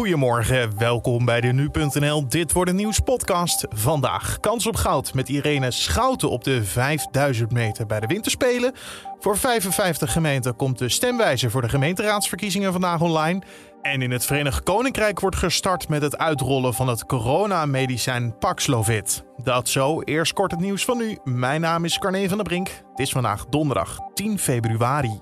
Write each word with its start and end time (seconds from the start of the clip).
Goedemorgen, 0.00 0.78
welkom 0.78 1.24
bij 1.24 1.40
de 1.40 1.52
Nu.nl 1.52 2.28
Dit 2.28 2.52
wordt 2.52 2.70
een 2.70 2.76
nieuws 2.76 2.98
podcast. 2.98 3.66
Vandaag 3.68 4.40
kans 4.40 4.66
op 4.66 4.76
goud 4.76 5.14
met 5.14 5.28
Irene 5.28 5.70
Schouten 5.70 6.30
op 6.30 6.44
de 6.44 6.64
5000 6.64 7.52
meter 7.52 7.86
bij 7.86 8.00
de 8.00 8.06
winterspelen. 8.06 8.72
Voor 9.18 9.38
55 9.38 10.12
gemeenten 10.12 10.56
komt 10.56 10.78
de 10.78 10.88
stemwijzer 10.88 11.50
voor 11.50 11.62
de 11.62 11.68
gemeenteraadsverkiezingen 11.68 12.72
vandaag 12.72 13.00
online. 13.00 13.42
En 13.82 14.02
in 14.02 14.10
het 14.10 14.26
Verenigd 14.26 14.62
Koninkrijk 14.62 15.20
wordt 15.20 15.36
gestart 15.36 15.88
met 15.88 16.02
het 16.02 16.18
uitrollen 16.18 16.74
van 16.74 16.88
het 16.88 17.06
coronamedicijn 17.06 18.38
Paxlovid. 18.38 19.24
Dat 19.42 19.68
zo, 19.68 20.00
eerst 20.02 20.32
kort 20.32 20.50
het 20.50 20.60
nieuws 20.60 20.84
van 20.84 20.98
nu. 20.98 21.18
Mijn 21.24 21.60
naam 21.60 21.84
is 21.84 21.98
Carne 21.98 22.28
van 22.28 22.36
der 22.36 22.46
Brink. 22.46 22.68
Het 22.68 22.98
is 22.98 23.10
vandaag 23.10 23.46
donderdag 23.46 23.98
10 24.14 24.38
februari. 24.38 25.20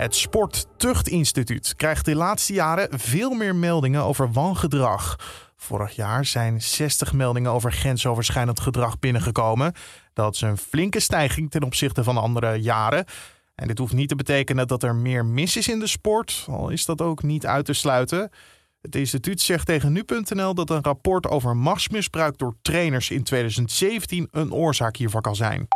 Het 0.00 0.14
Sporttuchtinstituut 0.14 1.74
krijgt 1.76 2.04
de 2.04 2.14
laatste 2.14 2.52
jaren 2.52 2.98
veel 2.98 3.30
meer 3.30 3.54
meldingen 3.54 4.02
over 4.02 4.32
wangedrag. 4.32 5.16
Vorig 5.56 5.96
jaar 5.96 6.24
zijn 6.24 6.62
60 6.62 7.12
meldingen 7.12 7.50
over 7.50 7.72
grensoverschrijdend 7.72 8.60
gedrag 8.60 8.98
binnengekomen. 8.98 9.72
Dat 10.12 10.34
is 10.34 10.40
een 10.40 10.56
flinke 10.56 11.00
stijging 11.00 11.50
ten 11.50 11.62
opzichte 11.62 12.04
van 12.04 12.16
andere 12.16 12.54
jaren. 12.54 13.04
En 13.54 13.68
dit 13.68 13.78
hoeft 13.78 13.92
niet 13.92 14.08
te 14.08 14.16
betekenen 14.16 14.68
dat 14.68 14.82
er 14.82 14.94
meer 14.94 15.24
mis 15.24 15.56
is 15.56 15.68
in 15.68 15.78
de 15.78 15.86
sport, 15.86 16.46
al 16.48 16.68
is 16.68 16.84
dat 16.84 17.00
ook 17.00 17.22
niet 17.22 17.46
uit 17.46 17.64
te 17.64 17.72
sluiten. 17.72 18.30
Het 18.80 18.96
instituut 18.96 19.40
zegt 19.40 19.66
tegen 19.66 19.92
nu.nl 19.92 20.54
dat 20.54 20.70
een 20.70 20.82
rapport 20.82 21.26
over 21.26 21.56
machtsmisbruik 21.56 22.38
door 22.38 22.56
trainers 22.62 23.10
in 23.10 23.22
2017 23.22 24.28
een 24.30 24.52
oorzaak 24.52 24.96
hiervan 24.96 25.20
kan 25.20 25.36
zijn. 25.36 25.68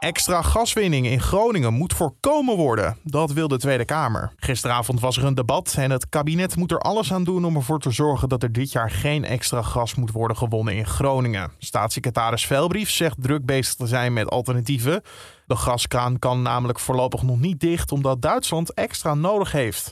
Extra 0.00 0.42
gaswinning 0.42 1.06
in 1.06 1.20
Groningen 1.20 1.74
moet 1.74 1.94
voorkomen 1.94 2.56
worden. 2.56 2.96
Dat 3.02 3.32
wil 3.32 3.48
de 3.48 3.58
Tweede 3.58 3.84
Kamer. 3.84 4.32
Gisteravond 4.36 5.00
was 5.00 5.16
er 5.16 5.24
een 5.24 5.34
debat 5.34 5.74
en 5.78 5.90
het 5.90 6.08
kabinet 6.08 6.56
moet 6.56 6.70
er 6.70 6.78
alles 6.78 7.12
aan 7.12 7.24
doen 7.24 7.44
om 7.44 7.56
ervoor 7.56 7.78
te 7.78 7.90
zorgen 7.90 8.28
dat 8.28 8.42
er 8.42 8.52
dit 8.52 8.72
jaar 8.72 8.90
geen 8.90 9.24
extra 9.24 9.62
gas 9.62 9.94
moet 9.94 10.10
worden 10.10 10.36
gewonnen 10.36 10.76
in 10.76 10.86
Groningen. 10.86 11.52
Staatssecretaris 11.58 12.46
Velbrief 12.46 12.90
zegt 12.90 13.22
druk 13.22 13.44
bezig 13.46 13.74
te 13.74 13.86
zijn 13.86 14.12
met 14.12 14.30
alternatieven. 14.30 15.02
De 15.46 15.56
gaskraan 15.56 16.18
kan 16.18 16.42
namelijk 16.42 16.78
voorlopig 16.78 17.22
nog 17.22 17.38
niet 17.38 17.60
dicht 17.60 17.92
omdat 17.92 18.22
Duitsland 18.22 18.74
extra 18.74 19.14
nodig 19.14 19.52
heeft. 19.52 19.88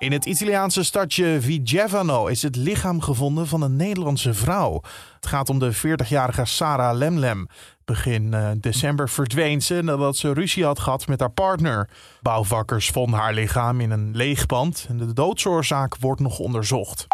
In 0.00 0.12
het 0.12 0.26
Italiaanse 0.26 0.84
stadje 0.84 1.40
Vigevano 1.40 2.26
is 2.26 2.42
het 2.42 2.56
lichaam 2.56 3.00
gevonden 3.00 3.46
van 3.46 3.62
een 3.62 3.76
Nederlandse 3.76 4.34
vrouw. 4.34 4.82
Het 5.14 5.26
gaat 5.26 5.48
om 5.48 5.58
de 5.58 5.74
40-jarige 5.74 6.44
Sarah 6.44 6.96
Lemlem. 6.96 7.48
Begin 7.84 8.32
uh, 8.32 8.50
december 8.56 9.08
verdween 9.08 9.62
ze 9.62 9.82
nadat 9.82 10.16
ze 10.16 10.32
ruzie 10.32 10.64
had 10.64 10.78
gehad 10.78 11.06
met 11.06 11.20
haar 11.20 11.30
partner. 11.30 11.88
Bouwvakkers 12.22 12.88
vonden 12.88 13.18
haar 13.18 13.34
lichaam 13.34 13.80
in 13.80 13.90
een 13.90 14.16
leeg 14.16 14.46
pand 14.46 14.86
en 14.88 14.98
de 14.98 15.12
doodsoorzaak 15.12 15.96
wordt 15.96 16.20
nog 16.20 16.38
onderzocht. 16.38 17.06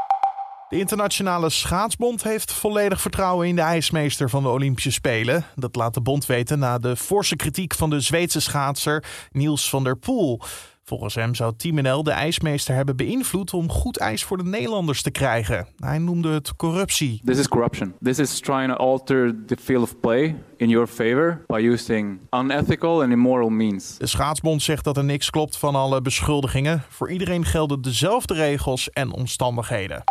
De 0.69 0.79
Internationale 0.79 1.51
Schaatsbond 1.51 2.23
heeft 2.23 2.53
volledig 2.53 3.01
vertrouwen 3.01 3.49
in 3.49 3.57
de 3.57 3.63
ijsmeester 3.63 4.31
van 4.31 4.43
de 4.43 4.49
Olympische 4.49 4.93
Spelen. 4.93 5.45
Dat 5.55 5.77
laat 5.77 5.95
de 5.95 6.01
bond 6.01 6.27
weten 6.27 6.59
na 6.59 6.79
de 6.79 6.97
forse 6.97 7.37
kritiek 7.37 7.75
van 7.75 7.91
de 7.91 8.01
Zweedse 8.01 8.41
schaatser 8.41 9.05
Niels 9.31 9.69
van 9.69 9.85
der 9.85 9.97
Poel. 9.97 10.41
Volgens 10.89 11.15
hem 11.15 11.35
zou 11.35 11.53
Team 11.57 11.83
NL 11.83 12.03
de 12.03 12.11
ijsmeester 12.11 12.75
hebben 12.75 12.97
beïnvloed 12.97 13.55
om 13.55 13.71
goed 13.71 13.99
ijs 13.99 14.25
voor 14.25 14.37
de 14.37 14.45
Nederlanders 14.45 15.03
te 15.03 15.11
krijgen. 15.11 15.67
Hij 15.77 15.99
noemde 15.99 16.29
het 16.29 16.57
corruptie. 16.57 17.21
This 17.25 17.39
is 17.39 17.49
corruption. 17.49 17.95
This 18.03 18.19
is 18.19 18.41
trying 18.41 18.69
to 18.73 18.77
alter 18.77 19.35
the 19.47 19.57
field 19.61 19.83
of 19.83 20.01
play 20.01 20.37
in 20.57 20.69
your 20.69 20.87
favor 20.87 21.45
by 21.47 21.61
using 21.61 22.19
unethical 22.31 23.03
and 23.03 23.11
immoral 23.11 23.49
means. 23.49 23.99
De 23.99 24.07
schaatsbond 24.07 24.63
zegt 24.63 24.85
dat 24.85 24.97
er 24.97 25.05
niks 25.05 25.31
klopt 25.31 25.57
van 25.57 25.75
alle 25.75 26.03
beschuldigingen. 26.03 26.83
Voor 26.89 27.11
iedereen 27.11 27.45
gelden 27.45 27.83
dezelfde 27.83 28.35
regels 28.35 28.91
en 28.91 29.13
omstandigheden. 29.13 30.05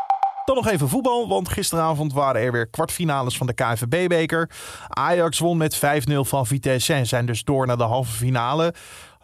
Dan 0.45 0.55
nog 0.55 0.67
even 0.67 0.89
voetbal, 0.89 1.27
want 1.27 1.49
gisteravond 1.49 2.13
waren 2.13 2.41
er 2.41 2.51
weer 2.51 2.67
kwartfinales 2.67 3.37
van 3.37 3.47
de 3.47 3.53
KNVB-beker. 3.53 4.49
Ajax 4.87 5.39
won 5.39 5.57
met 5.57 5.75
5-0 5.75 5.79
van 6.19 6.47
Vitesse 6.47 6.93
en 6.93 7.05
zijn 7.05 7.25
dus 7.25 7.43
door 7.43 7.67
naar 7.67 7.77
de 7.77 7.83
halve 7.83 8.11
finale. 8.11 8.73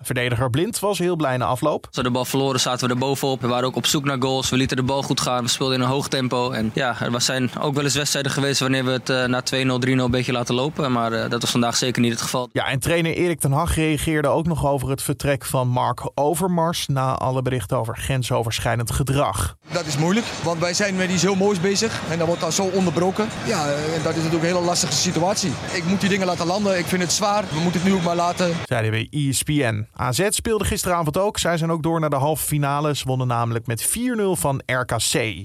Verdediger 0.04 0.50
Blind 0.50 0.80
was 0.80 1.00
heel 1.00 1.16
blij 1.16 1.38
na 1.38 1.46
afloop. 1.46 1.86
Als 1.86 1.96
we 1.96 2.04
de 2.04 2.12
bal 2.12 2.26
verloren 2.26 2.60
zaten 2.60 2.88
we 2.88 2.94
er 2.94 3.00
bovenop. 3.00 3.42
We 3.42 3.48
waren 3.48 3.68
ook 3.68 3.76
op 3.76 3.86
zoek 3.86 4.04
naar 4.04 4.22
goals. 4.22 4.50
We 4.50 4.58
lieten 4.58 4.78
de 4.78 4.84
bal 4.84 5.04
goed 5.04 5.22
gaan. 5.22 5.44
We 5.44 5.50
speelden 5.50 5.76
in 5.76 5.82
een 5.82 5.90
hoog 5.90 6.08
tempo. 6.08 6.52
En 6.52 6.72
ja, 6.74 6.96
er 7.02 7.22
zijn 7.22 7.50
ook 7.60 7.74
wel 7.74 7.84
eens 7.84 7.96
wedstrijden 7.96 8.32
geweest 8.32 8.60
wanneer 8.60 8.86
we 8.86 8.92
het 8.92 9.10
uh, 9.10 9.26
na 9.26 9.44
2-0, 9.44 9.88
3-0 9.88 9.92
een 9.92 10.12
beetje 10.12 10.32
laten 10.32 10.56
lopen. 10.56 10.92
Maar 10.92 11.14
uh, 11.14 11.30
dat 11.30 11.42
was 11.42 11.52
vandaag 11.52 11.76
zeker 11.76 12.02
niet 12.02 12.12
het 12.12 12.22
geval. 12.22 12.50
Ja, 12.52 12.66
en 12.68 12.80
trainer 12.80 13.14
Erik 13.14 13.40
ten 13.40 13.52
Hag 13.52 13.76
reageerde 13.76 14.28
ook 14.28 14.48
nog 14.48 14.66
over 14.66 14.90
het 14.90 15.02
vertrek 15.02 15.46
van 15.46 15.68
Mark 15.68 16.12
Overmars... 16.14 16.88
na 16.88 17.16
alle 17.16 17.42
berichten 17.42 17.78
over 17.78 17.98
grensoverschrijdend 17.98 18.92
gedrag. 18.92 19.56
Dat 19.72 19.86
is 19.86 19.98
moeilijk, 19.98 20.26
want 20.44 20.60
wij 20.60 20.74
zijn 20.74 20.96
met 20.96 21.10
iets 21.10 21.22
heel 21.22 21.36
moois 21.36 21.60
bezig. 21.60 22.02
En 22.10 22.18
dat 22.18 22.28
wordt 22.28 22.42
dan 22.42 22.52
zo 22.52 22.64
onderbroken. 22.64 23.28
Ja, 23.46 23.66
en 23.66 24.02
dat 24.04 24.12
is 24.12 24.24
natuurlijk 24.24 24.44
een 24.44 24.56
hele 24.56 24.66
lastige 24.66 24.94
situatie. 24.94 25.52
Ik 25.74 25.84
moet 25.86 26.00
die 26.00 26.10
dingen 26.10 26.28
laten 26.28 26.48
landen. 26.48 26.78
Ik 26.78 26.86
vind 26.86 27.02
het 27.02 27.12
zwaar. 27.12 27.44
We 27.54 27.60
moeten 27.60 27.82
het 27.82 27.90
nu 27.90 27.96
ook 27.96 28.04
maar 28.04 28.16
laten. 28.16 28.52
Zeiden 28.66 28.92
bij 28.92 29.08
ESPN. 29.12 29.88
AZ 29.94 30.28
speelde 30.30 30.66
gisteravond 30.66 31.18
ook. 31.18 31.38
Zij 31.38 31.58
zijn 31.58 31.72
ook 31.72 31.84
door 31.84 32.00
naar 32.00 32.10
de 32.10 32.16
halve 32.16 32.46
finale. 32.46 32.96
Ze 32.96 33.06
wonnen 33.06 33.28
namelijk 33.28 33.68
met 33.68 33.90
4-0 33.90 33.92
van 34.32 34.62
RKC. 34.66 35.44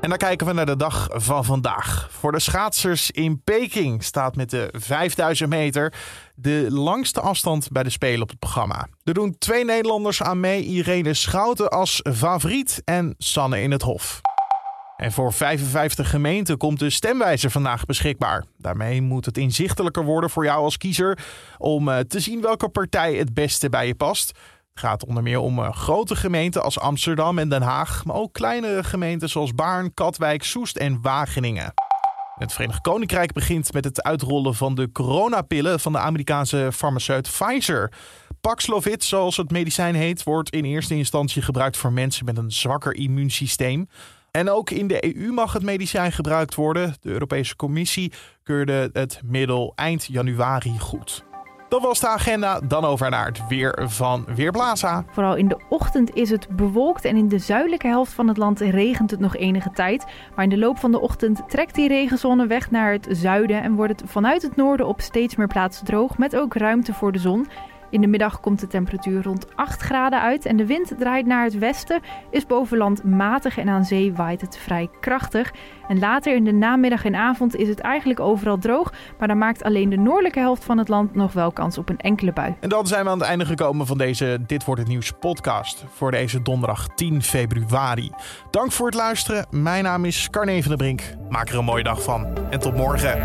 En 0.00 0.10
dan 0.10 0.18
kijken 0.18 0.46
we 0.46 0.52
naar 0.52 0.66
de 0.66 0.76
dag 0.76 1.08
van 1.12 1.44
vandaag. 1.44 2.08
Voor 2.10 2.32
de 2.32 2.40
schaatsers 2.40 3.10
in 3.10 3.42
Peking 3.42 4.02
staat 4.02 4.36
met 4.36 4.50
de 4.50 4.68
5000 4.72 5.50
meter 5.50 5.94
de 6.34 6.66
langste 6.70 7.20
afstand 7.20 7.68
bij 7.72 7.82
de 7.82 7.90
Spelen 7.90 8.22
op 8.22 8.28
het 8.28 8.38
programma. 8.38 8.86
Er 9.04 9.14
doen 9.14 9.36
twee 9.38 9.64
Nederlanders 9.64 10.22
aan 10.22 10.40
mee: 10.40 10.62
Irene 10.62 11.14
Schouten 11.14 11.70
als 11.70 12.00
favoriet 12.14 12.82
en 12.84 13.14
Sanne 13.18 13.60
in 13.60 13.70
het 13.70 13.82
Hof. 13.82 14.20
En 14.96 15.12
voor 15.12 15.32
55 15.32 16.10
gemeenten 16.10 16.56
komt 16.56 16.78
de 16.78 16.90
stemwijzer 16.90 17.50
vandaag 17.50 17.84
beschikbaar. 17.84 18.44
Daarmee 18.58 19.02
moet 19.02 19.24
het 19.24 19.38
inzichtelijker 19.38 20.04
worden 20.04 20.30
voor 20.30 20.44
jou 20.44 20.62
als 20.62 20.76
kiezer 20.76 21.18
om 21.58 21.88
eh, 21.88 21.98
te 21.98 22.20
zien 22.20 22.40
welke 22.40 22.68
partij 22.68 23.14
het 23.14 23.34
beste 23.34 23.68
bij 23.68 23.86
je 23.86 23.94
past. 23.94 24.28
Het 24.28 24.82
gaat 24.82 25.06
onder 25.06 25.22
meer 25.22 25.38
om 25.38 25.58
eh, 25.58 25.72
grote 25.72 26.16
gemeenten 26.16 26.62
als 26.62 26.78
Amsterdam 26.78 27.38
en 27.38 27.48
Den 27.48 27.62
Haag, 27.62 28.04
maar 28.04 28.16
ook 28.16 28.32
kleinere 28.32 28.84
gemeenten 28.84 29.28
zoals 29.28 29.54
Baarn, 29.54 29.94
Katwijk, 29.94 30.42
Soest 30.42 30.76
en 30.76 31.02
Wageningen. 31.02 31.72
Het 32.34 32.52
Verenigd 32.52 32.80
Koninkrijk 32.80 33.32
begint 33.32 33.72
met 33.72 33.84
het 33.84 34.02
uitrollen 34.02 34.54
van 34.54 34.74
de 34.74 34.92
coronapillen 34.92 35.80
van 35.80 35.92
de 35.92 35.98
Amerikaanse 35.98 36.68
farmaceut 36.72 37.30
Pfizer. 37.30 37.92
Paxlovid, 38.40 39.04
zoals 39.04 39.36
het 39.36 39.50
medicijn 39.50 39.94
heet, 39.94 40.22
wordt 40.22 40.50
in 40.50 40.64
eerste 40.64 40.94
instantie 40.94 41.42
gebruikt 41.42 41.76
voor 41.76 41.92
mensen 41.92 42.24
met 42.24 42.38
een 42.38 42.52
zwakker 42.52 42.94
immuunsysteem. 42.94 43.88
En 44.36 44.50
ook 44.50 44.70
in 44.70 44.86
de 44.86 45.16
EU 45.16 45.32
mag 45.32 45.52
het 45.52 45.62
medicijn 45.62 46.12
gebruikt 46.12 46.54
worden. 46.54 46.94
De 47.00 47.10
Europese 47.10 47.56
Commissie 47.56 48.12
keurde 48.42 48.90
het 48.92 49.20
middel 49.24 49.72
eind 49.74 50.04
januari 50.04 50.78
goed. 50.78 51.24
Dat 51.68 51.82
was 51.82 52.00
de 52.00 52.08
agenda. 52.08 52.60
Dan 52.60 52.84
over 52.84 53.10
naar 53.10 53.26
het 53.26 53.46
weer 53.48 53.84
van 53.88 54.26
Weerplaza. 54.34 55.04
Vooral 55.10 55.36
in 55.36 55.48
de 55.48 55.60
ochtend 55.68 56.14
is 56.14 56.30
het 56.30 56.48
bewolkt 56.48 57.04
en 57.04 57.16
in 57.16 57.28
de 57.28 57.38
zuidelijke 57.38 57.86
helft 57.86 58.12
van 58.12 58.28
het 58.28 58.36
land 58.36 58.60
regent 58.60 59.10
het 59.10 59.20
nog 59.20 59.36
enige 59.36 59.70
tijd. 59.70 60.04
Maar 60.34 60.44
in 60.44 60.50
de 60.50 60.58
loop 60.58 60.78
van 60.78 60.90
de 60.90 61.00
ochtend 61.00 61.48
trekt 61.48 61.74
die 61.74 61.88
regenzone 61.88 62.46
weg 62.46 62.70
naar 62.70 62.92
het 62.92 63.06
zuiden 63.10 63.62
en 63.62 63.74
wordt 63.74 64.00
het 64.00 64.10
vanuit 64.10 64.42
het 64.42 64.56
noorden 64.56 64.86
op 64.86 65.00
steeds 65.00 65.36
meer 65.36 65.46
plaatsen 65.46 65.84
droog 65.84 66.18
met 66.18 66.36
ook 66.36 66.54
ruimte 66.54 66.94
voor 66.94 67.12
de 67.12 67.18
zon. 67.18 67.46
In 67.94 68.00
de 68.00 68.06
middag 68.06 68.40
komt 68.40 68.60
de 68.60 68.66
temperatuur 68.66 69.22
rond 69.22 69.46
8 69.56 69.80
graden 69.80 70.20
uit 70.20 70.46
en 70.46 70.56
de 70.56 70.66
wind 70.66 70.92
draait 70.98 71.26
naar 71.26 71.44
het 71.44 71.58
westen, 71.58 72.00
is 72.30 72.46
boven 72.46 72.78
land 72.78 73.04
matig 73.04 73.58
en 73.58 73.68
aan 73.68 73.84
zee 73.84 74.12
waait 74.12 74.40
het 74.40 74.58
vrij 74.58 74.88
krachtig. 75.00 75.52
En 75.88 75.98
later 75.98 76.34
in 76.34 76.44
de 76.44 76.52
namiddag 76.52 77.04
en 77.04 77.14
avond 77.14 77.56
is 77.56 77.68
het 77.68 77.80
eigenlijk 77.80 78.20
overal 78.20 78.58
droog, 78.58 78.92
maar 79.18 79.28
dan 79.28 79.38
maakt 79.38 79.62
alleen 79.62 79.88
de 79.88 79.96
noordelijke 79.96 80.38
helft 80.38 80.64
van 80.64 80.78
het 80.78 80.88
land 80.88 81.14
nog 81.14 81.32
wel 81.32 81.52
kans 81.52 81.78
op 81.78 81.88
een 81.88 81.98
enkele 81.98 82.32
bui. 82.32 82.54
En 82.60 82.68
dan 82.68 82.86
zijn 82.86 83.04
we 83.04 83.10
aan 83.10 83.18
het 83.18 83.28
einde 83.28 83.46
gekomen 83.46 83.86
van 83.86 83.98
deze 83.98 84.38
Dit 84.46 84.64
wordt 84.64 84.80
het 84.80 84.90
nieuws 84.90 85.12
podcast 85.20 85.84
voor 85.88 86.10
deze 86.10 86.42
donderdag 86.42 86.88
10 86.94 87.22
februari. 87.22 88.10
Dank 88.50 88.72
voor 88.72 88.86
het 88.86 88.94
luisteren. 88.94 89.46
Mijn 89.50 89.84
naam 89.84 90.04
is 90.04 90.30
Carne 90.30 90.62
van 90.62 90.68
der 90.68 90.76
Brink. 90.76 91.02
Maak 91.28 91.48
er 91.48 91.58
een 91.58 91.64
mooie 91.64 91.82
dag 91.82 92.02
van 92.02 92.26
en 92.50 92.60
tot 92.60 92.76
morgen. 92.76 93.22